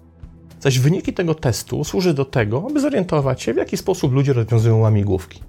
zaś 0.60 0.80
wyniki 0.80 1.14
tego 1.14 1.36
testu 1.36 1.84
służy 1.84 2.14
do 2.14 2.26
tego, 2.26 2.66
aby 2.70 2.80
zorientować 2.80 3.42
się, 3.42 3.54
w 3.54 3.58
jaki 3.58 3.78
sposób 3.78 4.14
ludzie 4.14 4.34
rozwiązują 4.34 4.78
łamigłówki. 4.78 5.44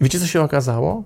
Wiecie, 0.00 0.20
co 0.20 0.26
się 0.26 0.42
okazało? 0.42 1.04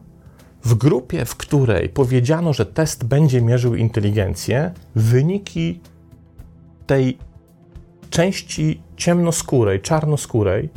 W 0.65 0.75
grupie, 0.75 1.25
w 1.25 1.37
której 1.37 1.89
powiedziano, 1.89 2.53
że 2.53 2.67
test 2.67 3.05
będzie 3.05 3.43
mierzył 3.43 3.75
inteligencję, 3.75 4.73
wyniki 4.95 5.81
tej 6.89 7.19
części 8.11 8.83
ciemnoskórej, 8.97 9.81
czarnoskórej 9.81 10.71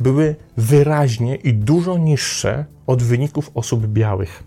były 0.00 0.36
wyraźnie 0.56 1.34
i 1.36 1.54
dużo 1.54 1.98
niższe 1.98 2.64
od 2.86 3.02
wyników 3.02 3.50
osób 3.54 3.86
białych. 3.86 4.44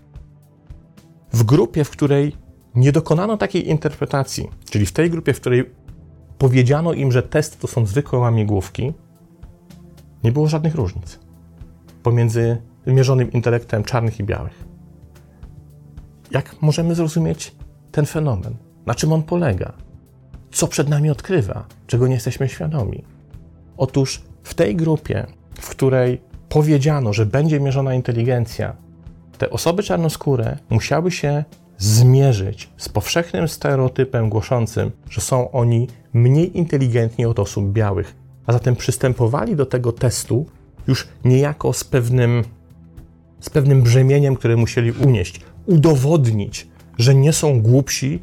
W 1.32 1.42
grupie, 1.42 1.84
w 1.84 1.90
której 1.90 2.36
nie 2.74 2.92
dokonano 2.92 3.36
takiej 3.36 3.68
interpretacji, 3.68 4.48
czyli 4.70 4.86
w 4.86 4.92
tej 4.92 5.10
grupie, 5.10 5.34
w 5.34 5.40
której 5.40 5.70
powiedziano 6.38 6.92
im, 6.92 7.12
że 7.12 7.22
test 7.22 7.60
to 7.60 7.66
są 7.66 7.86
zwykłe 7.86 8.18
łamigłówki, 8.18 8.92
nie 10.24 10.32
było 10.32 10.48
żadnych 10.48 10.74
różnic 10.74 11.18
pomiędzy 12.02 12.62
mierzonym 12.86 13.32
intelektem 13.32 13.84
czarnych 13.84 14.20
i 14.20 14.24
białych. 14.24 14.64
Jak 16.30 16.62
możemy 16.62 16.94
zrozumieć 16.94 17.54
ten 17.92 18.06
fenomen? 18.06 18.56
Na 18.86 18.94
czym 18.94 19.12
on 19.12 19.22
polega? 19.22 19.72
Co 20.50 20.68
przed 20.68 20.88
nami 20.88 21.10
odkrywa? 21.10 21.66
Czego 21.86 22.06
nie 22.06 22.14
jesteśmy 22.14 22.48
świadomi? 22.48 23.04
Otóż 23.76 24.22
w 24.42 24.54
tej 24.54 24.76
grupie, 24.76 25.26
w 25.60 25.68
której 25.68 26.20
powiedziano, 26.48 27.12
że 27.12 27.26
będzie 27.26 27.60
mierzona 27.60 27.94
inteligencja, 27.94 28.76
te 29.38 29.50
osoby 29.50 29.82
czarnoskóre 29.82 30.58
musiały 30.70 31.10
się 31.10 31.44
zmierzyć 31.78 32.68
z 32.76 32.88
powszechnym 32.88 33.48
stereotypem 33.48 34.28
głoszącym, 34.28 34.90
że 35.10 35.20
są 35.20 35.50
oni 35.50 35.88
mniej 36.12 36.58
inteligentni 36.58 37.26
od 37.26 37.38
osób 37.38 37.72
białych, 37.72 38.14
a 38.46 38.52
zatem 38.52 38.76
przystępowali 38.76 39.56
do 39.56 39.66
tego 39.66 39.92
testu 39.92 40.46
już 40.88 41.08
niejako 41.24 41.72
z 41.72 41.84
pewnym, 41.84 42.44
z 43.40 43.50
pewnym 43.50 43.82
brzemieniem, 43.82 44.36
które 44.36 44.56
musieli 44.56 44.92
unieść, 44.92 45.40
udowodnić, 45.66 46.68
że 46.98 47.14
nie 47.14 47.32
są 47.32 47.62
głupsi, 47.62 48.22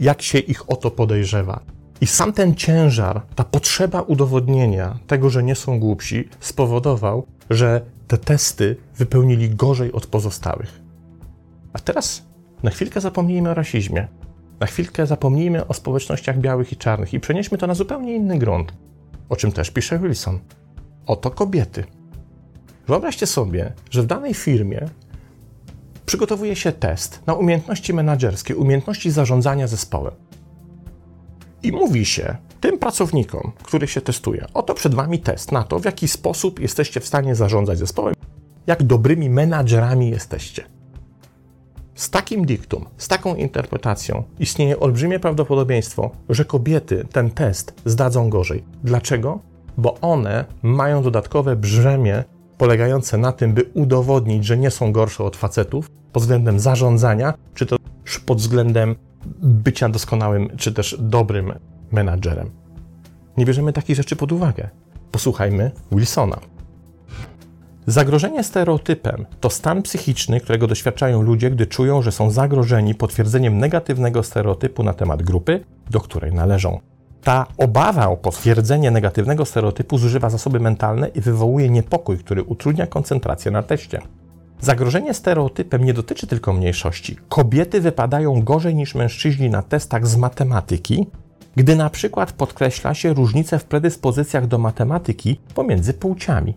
jak 0.00 0.22
się 0.22 0.38
ich 0.38 0.70
o 0.70 0.76
to 0.76 0.90
podejrzewa. 0.90 1.60
I 2.00 2.06
sam 2.06 2.32
ten 2.32 2.54
ciężar, 2.54 3.22
ta 3.34 3.44
potrzeba 3.44 4.02
udowodnienia 4.02 4.98
tego, 5.06 5.30
że 5.30 5.42
nie 5.42 5.54
są 5.54 5.80
głupsi, 5.80 6.28
spowodował, 6.40 7.26
że 7.50 7.80
te 8.08 8.18
testy 8.18 8.76
wypełnili 8.96 9.50
gorzej 9.50 9.92
od 9.92 10.06
pozostałych. 10.06 10.80
A 11.72 11.78
teraz 11.78 12.26
na 12.62 12.70
chwilkę 12.70 13.00
zapomnijmy 13.00 13.50
o 13.50 13.54
rasizmie. 13.54 14.08
Na 14.60 14.66
chwilkę 14.66 15.06
zapomnijmy 15.06 15.66
o 15.66 15.74
społecznościach 15.74 16.38
białych 16.38 16.72
i 16.72 16.76
czarnych 16.76 17.14
i 17.14 17.20
przenieśmy 17.20 17.58
to 17.58 17.66
na 17.66 17.74
zupełnie 17.74 18.16
inny 18.16 18.38
grunt, 18.38 18.72
o 19.28 19.36
czym 19.36 19.52
też 19.52 19.70
pisze 19.70 19.98
Wilson. 19.98 20.38
Oto 21.06 21.30
kobiety. 21.30 21.84
Wyobraźcie 22.86 23.26
sobie, 23.26 23.72
że 23.90 24.02
w 24.02 24.06
danej 24.06 24.34
firmie 24.34 24.88
przygotowuje 26.10 26.56
się 26.56 26.72
test 26.72 27.20
na 27.26 27.34
umiejętności 27.34 27.94
menedżerskie, 27.94 28.56
umiejętności 28.56 29.10
zarządzania 29.10 29.66
zespołem. 29.66 30.14
I 31.62 31.72
mówi 31.72 32.04
się 32.04 32.36
tym 32.60 32.78
pracownikom, 32.78 33.52
których 33.62 33.90
się 33.90 34.00
testuje, 34.00 34.46
oto 34.54 34.74
przed 34.74 34.94
Wami 34.94 35.18
test 35.18 35.52
na 35.52 35.62
to, 35.62 35.78
w 35.78 35.84
jaki 35.84 36.08
sposób 36.08 36.60
jesteście 36.60 37.00
w 37.00 37.06
stanie 37.06 37.34
zarządzać 37.34 37.78
zespołem, 37.78 38.14
jak 38.66 38.82
dobrymi 38.82 39.30
menadżerami 39.30 40.10
jesteście. 40.10 40.64
Z 41.94 42.10
takim 42.10 42.46
diktum, 42.46 42.86
z 42.96 43.08
taką 43.08 43.34
interpretacją 43.34 44.22
istnieje 44.38 44.80
olbrzymie 44.80 45.20
prawdopodobieństwo, 45.20 46.10
że 46.28 46.44
kobiety 46.44 47.06
ten 47.12 47.30
test 47.30 47.74
zdadzą 47.84 48.30
gorzej. 48.30 48.64
Dlaczego? 48.84 49.38
Bo 49.76 50.00
one 50.00 50.44
mają 50.62 51.02
dodatkowe 51.02 51.56
brzemię 51.56 52.24
polegające 52.60 53.18
na 53.18 53.32
tym, 53.32 53.54
by 53.54 53.70
udowodnić, 53.74 54.44
że 54.44 54.58
nie 54.58 54.70
są 54.70 54.92
gorsze 54.92 55.24
od 55.24 55.36
facetów 55.36 55.90
pod 56.12 56.22
względem 56.22 56.60
zarządzania, 56.60 57.34
czy 57.54 57.66
to 57.66 57.76
pod 58.26 58.38
względem 58.38 58.96
bycia 59.42 59.88
doskonałym, 59.88 60.56
czy 60.56 60.72
też 60.72 60.96
dobrym 60.98 61.52
menadżerem. 61.92 62.50
Nie 63.36 63.46
bierzemy 63.46 63.72
takich 63.72 63.96
rzeczy 63.96 64.16
pod 64.16 64.32
uwagę. 64.32 64.68
Posłuchajmy 65.12 65.70
Wilsona. 65.92 66.40
Zagrożenie 67.86 68.44
stereotypem 68.44 69.26
to 69.40 69.50
stan 69.50 69.82
psychiczny, 69.82 70.40
którego 70.40 70.66
doświadczają 70.66 71.22
ludzie, 71.22 71.50
gdy 71.50 71.66
czują, 71.66 72.02
że 72.02 72.12
są 72.12 72.30
zagrożeni 72.30 72.94
potwierdzeniem 72.94 73.58
negatywnego 73.58 74.22
stereotypu 74.22 74.82
na 74.82 74.92
temat 74.92 75.22
grupy, 75.22 75.64
do 75.90 76.00
której 76.00 76.32
należą. 76.32 76.80
Ta 77.24 77.46
obawa 77.58 78.08
o 78.08 78.16
potwierdzenie 78.16 78.90
negatywnego 78.90 79.44
stereotypu 79.44 79.98
zużywa 79.98 80.30
zasoby 80.30 80.60
mentalne 80.60 81.08
i 81.08 81.20
wywołuje 81.20 81.70
niepokój, 81.70 82.18
który 82.18 82.42
utrudnia 82.42 82.86
koncentrację 82.86 83.50
na 83.50 83.62
teście. 83.62 84.00
Zagrożenie 84.60 85.14
stereotypem 85.14 85.84
nie 85.84 85.94
dotyczy 85.94 86.26
tylko 86.26 86.52
mniejszości. 86.52 87.16
Kobiety 87.28 87.80
wypadają 87.80 88.42
gorzej 88.42 88.74
niż 88.74 88.94
mężczyźni 88.94 89.50
na 89.50 89.62
testach 89.62 90.06
z 90.06 90.16
matematyki, 90.16 91.06
gdy 91.56 91.76
na 91.76 91.90
przykład 91.90 92.32
podkreśla 92.32 92.94
się 92.94 93.14
różnice 93.14 93.58
w 93.58 93.64
predyspozycjach 93.64 94.46
do 94.46 94.58
matematyki 94.58 95.40
pomiędzy 95.54 95.94
płciami. 95.94 96.54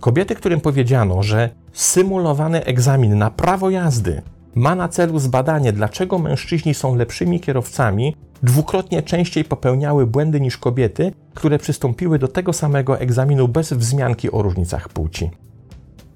Kobiety, 0.00 0.34
którym 0.34 0.60
powiedziano, 0.60 1.22
że 1.22 1.50
symulowany 1.72 2.64
egzamin 2.64 3.18
na 3.18 3.30
prawo 3.30 3.70
jazdy 3.70 4.22
ma 4.56 4.74
na 4.74 4.88
celu 4.88 5.18
zbadanie, 5.18 5.72
dlaczego 5.72 6.18
mężczyźni 6.18 6.74
są 6.74 6.94
lepszymi 6.94 7.40
kierowcami, 7.40 8.16
dwukrotnie 8.42 9.02
częściej 9.02 9.44
popełniały 9.44 10.06
błędy 10.06 10.40
niż 10.40 10.58
kobiety, 10.58 11.12
które 11.34 11.58
przystąpiły 11.58 12.18
do 12.18 12.28
tego 12.28 12.52
samego 12.52 13.00
egzaminu 13.00 13.48
bez 13.48 13.72
wzmianki 13.72 14.32
o 14.32 14.42
różnicach 14.42 14.88
płci. 14.88 15.30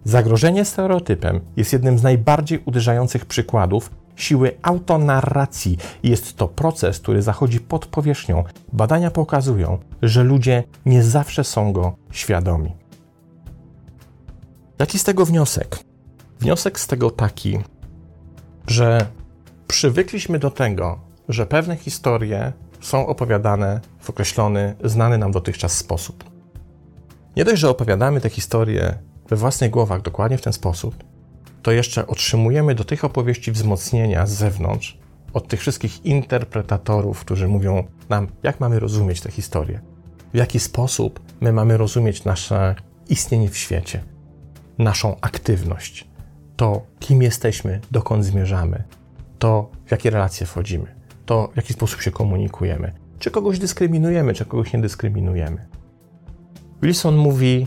Zagrożenie 0.05 0.65
stereotypem 0.65 1.41
jest 1.57 1.73
jednym 1.73 1.99
z 1.99 2.03
najbardziej 2.03 2.63
uderzających 2.65 3.27
przykładów 3.27 3.91
siły 4.17 4.53
autonarracji 4.63 5.79
jest 6.03 6.37
to 6.37 6.49
proces, 6.49 7.01
który 7.01 7.23
zachodzi 7.23 7.61
pod 7.61 7.87
powierzchnią. 7.87 8.45
Badania 8.73 9.11
pokazują, 9.11 9.79
że 10.03 10.25
ludzie 10.25 10.65
nie 10.87 11.03
zawsze 11.03 11.45
są 11.45 11.73
go 11.73 11.97
świadomi. 12.11 12.73
Jaki 14.79 14.99
z 14.99 15.05
tego 15.05 15.27
wniosek? 15.27 15.79
Wniosek 16.41 16.81
z 16.81 16.87
tego 16.87 17.11
taki, 17.11 17.59
że 18.71 19.07
przywykliśmy 19.69 20.39
do 20.39 20.51
tego, 20.51 21.01
że 21.29 21.47
pewne 21.47 21.77
historie 21.77 22.53
są 22.81 23.07
opowiadane 23.07 23.81
w 24.01 24.11
określony, 24.11 24.75
znany 24.85 25.19
nam 25.19 25.33
dotychczas 25.33 25.77
sposób. 25.77 26.25
Nie 27.37 27.45
dość, 27.45 27.61
że 27.61 27.71
opowiadamy 27.71 28.21
te 28.21 28.31
historie 28.31 28.99
we 29.29 29.37
własnych 29.37 29.71
głowach 29.71 30.03
dokładnie 30.03 30.39
w 30.39 30.43
ten 30.43 30.53
sposób, 30.53 31.05
to 31.63 31.73
jeszcze 31.73 32.07
otrzymujemy 32.07 32.75
do 32.75 32.85
tych 32.85 33.05
opowieści 33.05 33.53
wzmocnienia 33.53 34.27
z 34.27 34.31
zewnątrz, 34.31 34.99
od 35.33 35.49
tych 35.49 35.61
wszystkich 35.61 36.05
interpretatorów, 36.05 37.21
którzy 37.21 37.49
mówią 37.49 37.85
nam, 38.09 38.29
jak 38.43 38.61
mamy 38.61 38.81
rozumieć 38.81 39.21
tę 39.21 39.31
historię, 39.31 39.81
w 40.33 40.37
jaki 40.37 40.61
sposób 40.61 41.21
my 41.41 41.53
mamy 41.53 41.77
rozumieć 41.77 42.25
nasze 42.25 42.75
istnienie 43.09 43.49
w 43.49 43.57
świecie, 43.57 44.05
naszą 44.79 45.17
aktywność, 45.21 46.10
to 46.61 46.83
kim 46.99 47.23
jesteśmy, 47.23 47.81
dokąd 47.91 48.25
zmierzamy, 48.25 48.83
to 49.39 49.71
w 49.87 49.91
jakie 49.91 50.11
relacje 50.11 50.47
wchodzimy, 50.47 50.95
to 51.27 51.49
w 51.53 51.57
jaki 51.57 51.73
sposób 51.73 52.01
się 52.03 52.11
komunikujemy, 52.11 52.93
czy 53.19 53.31
kogoś 53.31 53.59
dyskryminujemy, 53.59 54.35
czy 54.35 54.45
kogoś 54.45 54.73
nie 54.73 54.81
dyskryminujemy. 54.81 55.67
Wilson 56.83 57.17
mówi 57.17 57.67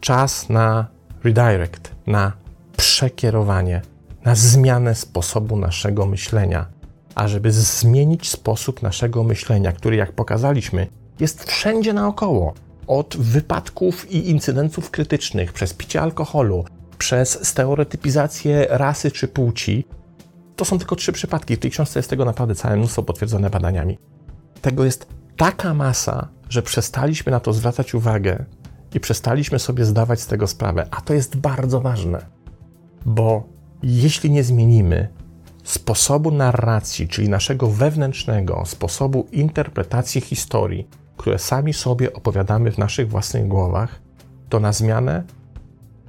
czas 0.00 0.48
na 0.48 0.86
redirect, 1.24 1.90
na 2.06 2.32
przekierowanie, 2.76 3.82
na 4.24 4.34
zmianę 4.34 4.94
sposobu 4.94 5.56
naszego 5.56 6.06
myślenia. 6.06 6.66
A 7.14 7.28
żeby 7.28 7.52
zmienić 7.52 8.30
sposób 8.30 8.82
naszego 8.82 9.24
myślenia, 9.24 9.72
który, 9.72 9.96
jak 9.96 10.12
pokazaliśmy, 10.12 10.86
jest 11.20 11.44
wszędzie 11.44 11.92
naokoło, 11.92 12.54
od 12.86 13.16
wypadków 13.16 14.10
i 14.10 14.30
incydentów 14.30 14.90
krytycznych, 14.90 15.52
przez 15.52 15.74
picie 15.74 16.02
alkoholu, 16.02 16.64
przez 17.02 17.48
stereotypizację 17.48 18.66
rasy 18.70 19.10
czy 19.10 19.28
płci, 19.28 19.84
to 20.56 20.64
są 20.64 20.78
tylko 20.78 20.96
trzy 20.96 21.12
przypadki. 21.12 21.56
W 21.56 21.58
tej 21.58 21.70
książce 21.70 21.98
jest 21.98 22.10
tego 22.10 22.24
naprawdę 22.24 22.54
całe 22.54 22.76
mnóstwo 22.76 23.02
potwierdzone 23.02 23.50
badaniami. 23.50 23.98
Tego 24.60 24.84
jest 24.84 25.06
taka 25.36 25.74
masa, 25.74 26.28
że 26.48 26.62
przestaliśmy 26.62 27.32
na 27.32 27.40
to 27.40 27.52
zwracać 27.52 27.94
uwagę 27.94 28.44
i 28.94 29.00
przestaliśmy 29.00 29.58
sobie 29.58 29.84
zdawać 29.84 30.20
z 30.20 30.26
tego 30.26 30.46
sprawę. 30.46 30.86
A 30.90 31.00
to 31.00 31.14
jest 31.14 31.36
bardzo 31.36 31.80
ważne, 31.80 32.26
bo 33.06 33.48
jeśli 33.82 34.30
nie 34.30 34.44
zmienimy 34.44 35.08
sposobu 35.64 36.30
narracji, 36.30 37.08
czyli 37.08 37.28
naszego 37.28 37.68
wewnętrznego 37.68 38.62
sposobu 38.66 39.26
interpretacji 39.32 40.20
historii, 40.20 40.88
które 41.16 41.38
sami 41.38 41.72
sobie 41.72 42.12
opowiadamy 42.12 42.72
w 42.72 42.78
naszych 42.78 43.08
własnych 43.08 43.48
głowach, 43.48 44.00
to 44.48 44.60
na 44.60 44.72
zmianę 44.72 45.24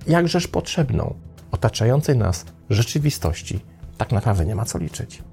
jakżeż 0.07 0.47
potrzebną 0.47 1.13
otaczającej 1.51 2.17
nas 2.17 2.45
rzeczywistości 2.69 3.59
tak 3.97 4.11
naprawdę 4.11 4.45
nie 4.45 4.55
ma 4.55 4.65
co 4.65 4.77
liczyć. 4.77 5.23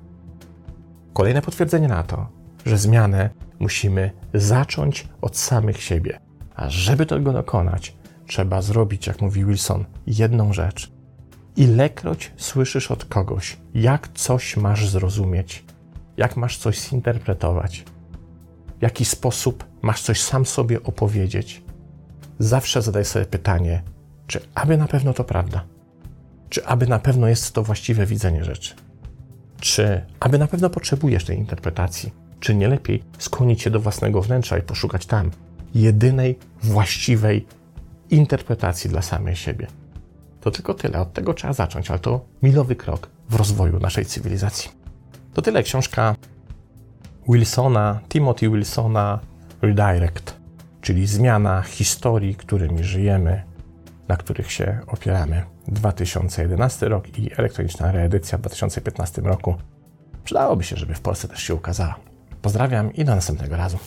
Kolejne 1.12 1.42
potwierdzenie 1.42 1.88
na 1.88 2.02
to, 2.02 2.26
że 2.66 2.78
zmianę 2.78 3.30
musimy 3.58 4.10
zacząć 4.34 5.08
od 5.20 5.36
samych 5.36 5.82
siebie. 5.82 6.20
A 6.54 6.70
żeby 6.70 7.06
tego 7.06 7.32
dokonać, 7.32 7.96
trzeba 8.26 8.62
zrobić, 8.62 9.06
jak 9.06 9.20
mówi 9.20 9.44
Wilson, 9.44 9.84
jedną 10.06 10.52
rzecz. 10.52 10.92
Ilekroć 11.56 12.32
słyszysz 12.36 12.90
od 12.90 13.04
kogoś, 13.04 13.56
jak 13.74 14.08
coś 14.08 14.56
masz 14.56 14.88
zrozumieć, 14.88 15.64
jak 16.16 16.36
masz 16.36 16.58
coś 16.58 16.80
zinterpretować, 16.80 17.84
w 18.78 18.82
jaki 18.82 19.04
sposób 19.04 19.64
masz 19.82 20.02
coś 20.02 20.22
sam 20.22 20.46
sobie 20.46 20.82
opowiedzieć, 20.82 21.62
zawsze 22.38 22.82
zadaj 22.82 23.04
sobie 23.04 23.24
pytanie, 23.24 23.82
czy 24.30 24.40
aby 24.54 24.76
na 24.76 24.88
pewno 24.88 25.12
to 25.12 25.24
prawda? 25.24 25.64
Czy 26.48 26.66
aby 26.66 26.86
na 26.86 26.98
pewno 26.98 27.28
jest 27.28 27.52
to 27.52 27.62
właściwe 27.62 28.06
widzenie 28.06 28.44
rzeczy? 28.44 28.74
Czy 29.60 30.04
aby 30.20 30.38
na 30.38 30.46
pewno 30.46 30.70
potrzebujesz 30.70 31.24
tej 31.24 31.38
interpretacji? 31.38 32.12
Czy 32.40 32.54
nie 32.54 32.68
lepiej 32.68 33.02
skłonić 33.18 33.62
się 33.62 33.70
do 33.70 33.80
własnego 33.80 34.22
wnętrza 34.22 34.58
i 34.58 34.62
poszukać 34.62 35.06
tam 35.06 35.30
jedynej 35.74 36.38
właściwej 36.62 37.46
interpretacji 38.10 38.90
dla 38.90 39.02
samej 39.02 39.36
siebie? 39.36 39.66
To 40.40 40.50
tylko 40.50 40.74
tyle, 40.74 41.00
od 41.00 41.12
tego 41.12 41.34
trzeba 41.34 41.52
zacząć, 41.52 41.90
ale 41.90 41.98
to 41.98 42.24
milowy 42.42 42.76
krok 42.76 43.08
w 43.28 43.34
rozwoju 43.34 43.78
naszej 43.80 44.06
cywilizacji. 44.06 44.70
To 45.34 45.42
tyle 45.42 45.62
książka 45.62 46.16
Wilsona, 47.28 48.00
Timothy 48.08 48.50
Wilsona 48.50 49.20
Redirect, 49.62 50.36
czyli 50.80 51.06
zmiana 51.06 51.62
historii, 51.62 52.34
którymi 52.34 52.84
żyjemy, 52.84 53.49
na 54.10 54.16
których 54.16 54.52
się 54.52 54.78
opieramy. 54.86 55.42
2011 55.68 56.88
rok 56.88 57.18
i 57.18 57.30
elektroniczna 57.36 57.92
reedycja 57.92 58.38
w 58.38 58.40
2015 58.40 59.22
roku. 59.22 59.54
Przydałoby 60.24 60.64
się, 60.64 60.76
żeby 60.76 60.94
w 60.94 61.00
Polsce 61.00 61.28
też 61.28 61.42
się 61.42 61.54
ukazała. 61.54 61.96
Pozdrawiam 62.42 62.94
i 62.94 63.04
do 63.04 63.14
następnego 63.14 63.56
razu. 63.56 63.78